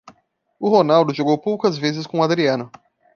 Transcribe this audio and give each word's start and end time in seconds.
O 0.59 0.67
Ronaldo 0.67 1.13
jogou 1.13 1.37
poucas 1.37 1.77
vezes 1.77 2.07
com 2.07 2.21
o 2.21 2.23
Adriano. 2.23 2.71